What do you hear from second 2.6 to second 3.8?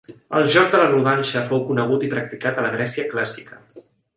a la Grècia clàssica.